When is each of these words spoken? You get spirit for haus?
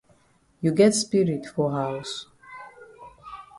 You 0.61 0.71
get 0.71 0.95
spirit 0.95 1.45
for 1.45 1.69
haus? 1.69 2.25